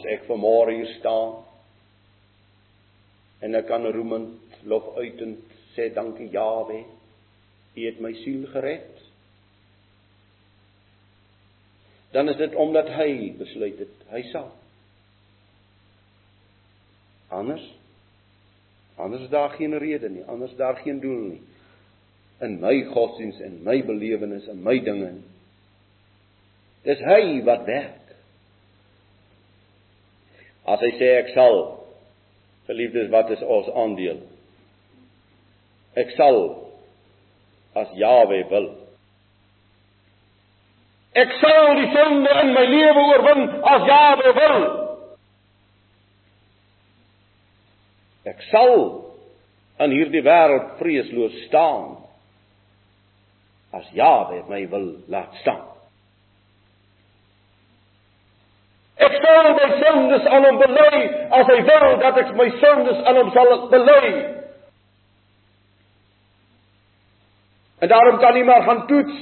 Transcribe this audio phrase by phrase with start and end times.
[0.00, 1.42] As ek vanmôre hier staan
[3.44, 5.44] en ek kan roemend lof uitend
[5.74, 6.78] sê dankie Jawe,
[7.76, 8.96] U het my siel gered.
[12.16, 14.48] Dan is dit omdat hy besluit het hy sal.
[17.28, 17.68] Anders
[19.00, 21.42] anders is daar geen rede nie, anders daar geen doel nie.
[22.40, 25.14] In my godsdiens en my belewenis en my dinge.
[26.84, 27.99] Dis hy wat werk.
[30.70, 31.56] As hy sê ek sal
[32.68, 34.20] geliefdes wat is ons aandeel?
[35.98, 36.38] Ek sal
[37.80, 38.68] as Jawe wil.
[41.18, 44.60] Ek sal die sonde in my lewe oorwin as Jawe wil.
[48.30, 48.76] Ek sal
[49.80, 51.96] in hierdie wêreld vreesloos staan
[53.74, 55.66] as Jawe my wil laat staan.
[59.30, 61.00] Sal my sondes aan hom bely
[61.38, 64.06] as hy wil dat ek my sondes aan hom sal bely.
[67.80, 69.20] En daarom kan hy maar gaan toets.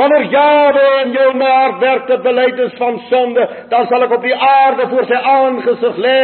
[0.00, 4.36] Wanneer Jawe in jou hart werk tot belydenis van sonde, dan sal ek op die
[4.36, 6.22] aarde voor sy aangesig lê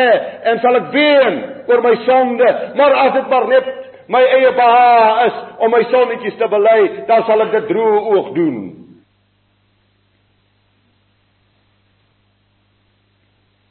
[0.52, 2.48] en sal ek ween oor my sonde.
[2.78, 3.68] Maar as dit maar net
[4.08, 6.80] my eie behaag is om my sonnetjies te bely,
[7.10, 8.85] dan sal ek dit droë oog doen.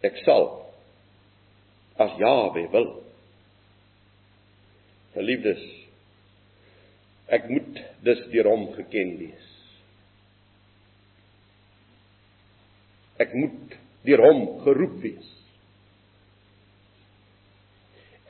[0.06, 0.48] Ek sal
[1.98, 2.90] as Jawe wil.
[5.16, 5.64] Geliefdes,
[7.32, 9.52] ek moet dus deur hom geken wees.
[13.24, 15.32] Ek moet deur hom geroep wees.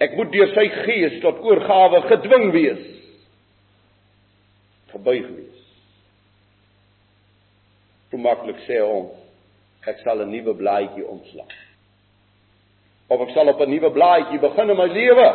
[0.05, 2.85] Ek moet deur sy gees tot oorgawe gedwing wees.
[4.93, 5.61] Gebuig wees.
[8.11, 9.15] Hoe maklik sê ons,
[9.89, 11.64] ek sal 'n nuwe blaadjie omslaan
[13.07, 15.29] of ek sal op 'n nuwe blaadjie begin in my lewe.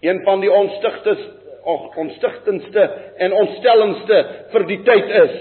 [0.00, 1.18] Een van die onstigtes
[1.96, 2.82] onstigtendste
[3.16, 4.18] en ontstellendste
[4.52, 5.34] vir die tyd is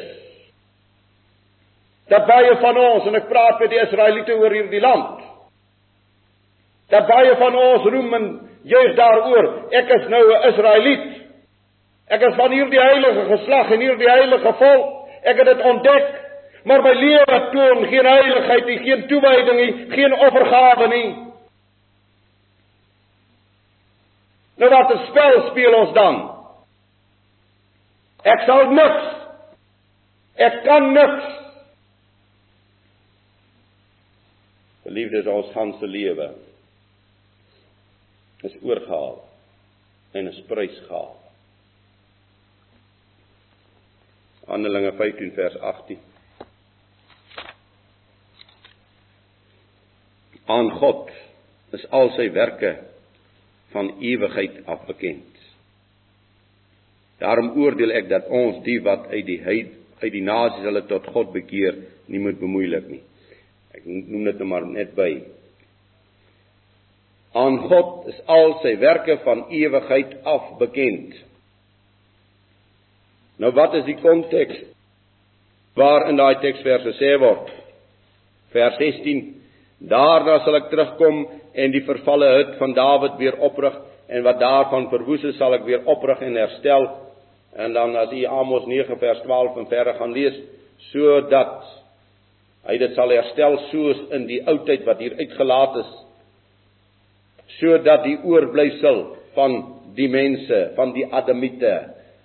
[2.08, 5.24] dat baie van ons en ek praat met die Israeliete oor hierdie land
[6.90, 8.28] dat baie van ons roem en
[8.64, 11.08] juig daaroor ek is nou 'n Israeliet
[12.08, 14.94] ek is van hierdie heilige geslag en hierdie heilige volk.
[15.24, 16.06] Ek het dit ontdek
[16.64, 21.16] Maar my lewe toon geen heiligheid nie, geen toewyding nie, geen offergawe nie.
[24.58, 26.16] Nou wat 'n spel speel ons dan?
[28.24, 29.06] Ek sal niks.
[30.36, 31.26] Ek kan niks.
[34.84, 36.34] Liefde is ons ganse lewe.
[38.42, 39.24] Is oorgehaal
[40.12, 41.16] en is prysgehaal.
[44.48, 46.07] Handelinge 15 vers 18
[50.48, 51.10] aan God
[51.76, 52.74] is al sy werke
[53.74, 55.34] van ewigheid af bekend.
[57.20, 59.42] Daarom oordeel ek dat ons die wat uit die
[59.98, 63.02] uit die nasies hulle tot God bekeer, nie moet bemoeilik nie.
[63.74, 65.10] Ek noem dit nou maar net by.
[67.38, 71.18] Aan God is al sy werke van ewigheid af bekend.
[73.42, 74.62] Nou wat is die konteks
[75.78, 77.52] waar in daai teksvers gesê word?
[78.54, 79.26] Vers 16
[79.78, 83.76] Daarna sal ek terugkom en die vervalle hut van Dawid weer oprig
[84.10, 86.88] en wat daarvan verwoes is sal ek weer oprig en herstel.
[87.58, 90.38] En dan as u Amos 9 vers 12 en verder gaan lees,
[90.92, 91.62] sodat
[92.68, 95.92] hy dit sal herstel soos in die ou tyd wat hier uitgelaat is.
[97.58, 99.04] Sodat die oorblysel
[99.38, 99.60] van
[99.98, 101.76] die mense, van die Adamite,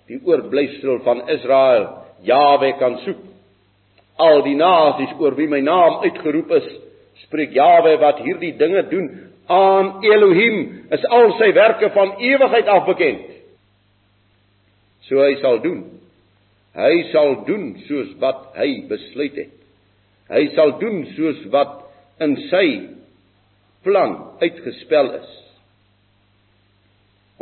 [0.08, 1.86] die oorblysel van Israel,
[2.22, 3.20] Jawe kan soek.
[4.20, 6.68] Al die nasies oor wie my naam uitgeroep is,
[7.26, 9.08] spreek Jawe wat hierdie dinge doen
[9.52, 13.26] aan Elohim is al sy werke van ewigheid af bekend.
[15.08, 15.82] So hy sal doen.
[16.76, 19.54] Hy sal doen soos wat hy besluit het.
[20.32, 21.82] Hy sal doen soos wat
[22.22, 22.66] in sy
[23.84, 25.32] plan uitgespel is.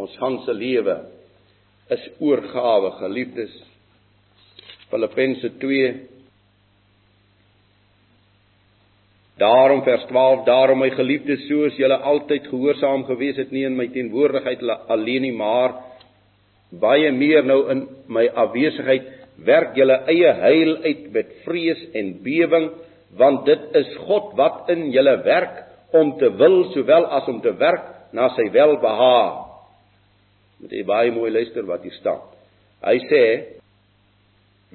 [0.01, 0.97] Ons ganse lewe
[1.93, 3.53] is oorgawe, geliefdes.
[4.91, 5.91] Filippense 2
[9.41, 13.87] Daarom vers 12, daarom my geliefdes, soos julle altyd gehoorsaam gewees het nie in my
[13.89, 14.61] teenwoordigheid
[14.93, 15.79] alleen nie, maar
[16.83, 19.09] baie meer nou in my afwesigheid,
[19.41, 22.69] werk julle eie heil uit met vrees en bewering,
[23.17, 25.65] want dit is God wat in julle werk
[25.97, 29.41] om te wil sowel as om te werk na sy welbehaag.
[30.61, 32.21] Moet jy baie mooi luister wat hier staan.
[32.85, 33.25] Hy sê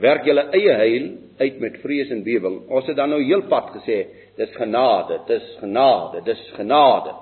[0.01, 1.09] werk julle eie heil
[1.39, 2.63] uit met vrees en bewering.
[2.67, 4.01] Ons het dan nou heel pad gesê,
[4.37, 7.13] dis genade, dis genade, dis genade.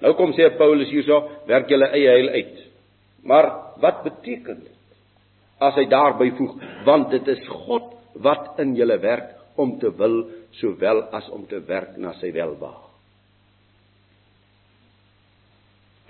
[0.00, 2.56] Nou kom sê Paulus hierso, werk julle eie heil uit.
[3.28, 3.50] Maar
[3.82, 4.72] wat beteken dit?
[5.60, 7.94] As hy daarby voeg, want dit is God
[8.24, 10.22] wat in julle werk om te wil
[10.60, 12.84] sowel as om te werk na sy welbehaag.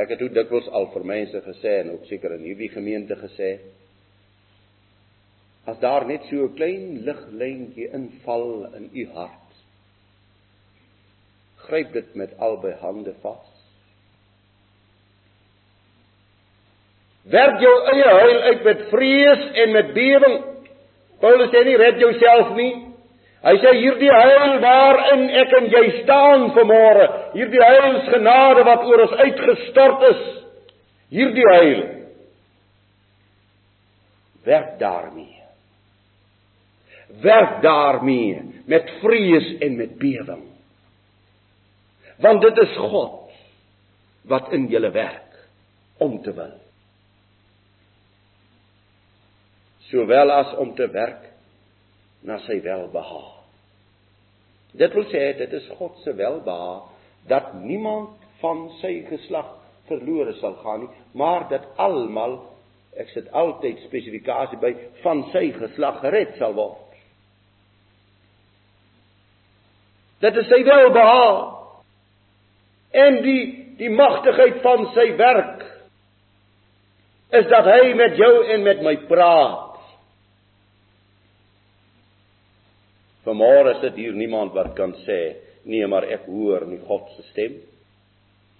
[0.03, 3.57] Ek het ook dikwels al vir mense gesê en ook seker in hierdie gemeente gesê
[5.67, 9.46] as daar net so 'n klein liglyntjie inval in u hart
[11.69, 13.55] gryp dit met albei hande vas
[17.37, 20.37] werk jou eie heil uit met vrees en met bewering
[21.21, 22.75] Paulus sê nie red jouself nie
[23.47, 27.05] Hy sê hierdie heil waarin ek en jy staan vanmôre,
[27.37, 30.25] hierdie heilsgenade wat oor ons uitgestort is,
[31.15, 31.85] hierdie heil
[34.47, 35.45] werk daarmee.
[37.23, 40.56] Werk daarmee met vrees en met bewering.
[42.23, 43.33] Want dit is God
[44.27, 45.37] wat in julle werk
[46.03, 46.55] om te wil.
[49.91, 51.29] Sowel as om te werk
[52.27, 53.33] na sy welbehaag.
[54.77, 56.91] Dit wil sê dit is God se welbehaag
[57.31, 59.49] dat niemand van sy geslag
[59.87, 62.41] verlore sal gaan nie, maar dat almal
[62.99, 64.73] ek sit altyd spesifikasie by
[65.05, 66.83] van sy geslag gered sal word.
[70.25, 71.56] Dit is sy welbehaag.
[72.97, 73.45] En die
[73.77, 75.65] die magtigheid van sy werk
[77.37, 79.75] is dat hy met jou en met my praat.
[83.27, 85.21] Vanmôre is dit hier niemand wat kan sê
[85.67, 87.57] nee, maar ek hoor nie God se stem.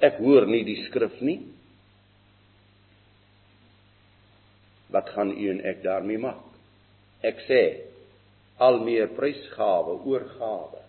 [0.03, 1.39] Ek hoor nie die skrif nie.
[4.93, 6.43] Wat gaan u en ek daarmee maak?
[7.25, 7.63] Ek sê
[8.61, 10.83] al meer prysgawe, oorgawe.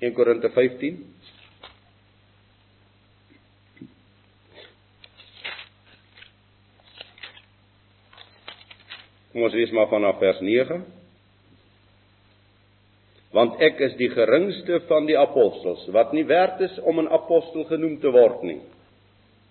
[0.00, 1.02] 1 Korinte 15
[9.32, 10.84] Kom ons lees maar vanaf vers 9
[13.36, 17.64] want ek is die geringste van die apostels wat nie werd is om 'n apostel
[17.68, 18.60] genoem te word nie.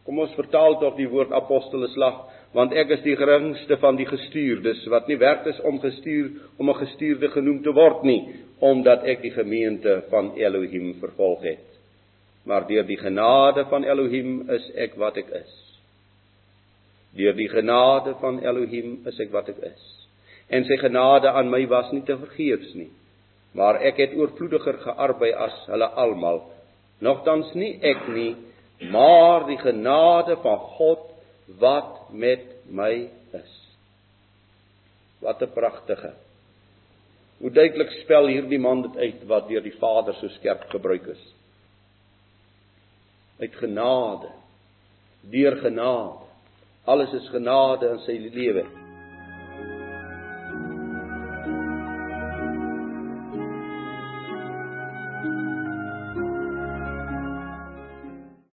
[0.06, 3.96] Kom ons vertaal tog die woord apostel is slag, want ek is die geringste van
[3.96, 8.22] die gestuurdes wat nie werd is om gestuur om 'n gestuurde genoem te word nie,
[8.60, 11.68] omdat ek die gemeente van Elohim vervolg het.
[12.46, 15.77] Maar deur die genade van Elohim is ek wat ek is.
[17.16, 19.84] Deur die genade van Elohim is ek wat ek is.
[20.50, 22.92] En sy genade aan my was nie te vergeefs nie
[23.58, 26.44] maar ek het oorvloediger gearbei as hulle almal.
[27.02, 28.36] Nogtans nie ek nie,
[28.94, 31.08] maar die genade van God
[31.62, 33.54] wat met my is.
[35.22, 36.14] Wat 'n pragtige.
[37.40, 41.34] Hoe duidelik spel hierdie man dit uit wat deur die Vader so skerp gebruik is.
[43.40, 44.30] Uit genade.
[45.22, 46.27] Deur genade.
[46.88, 48.64] Alles is genade in sy lewe.